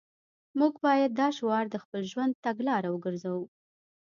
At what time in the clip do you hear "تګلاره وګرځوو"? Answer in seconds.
2.45-3.45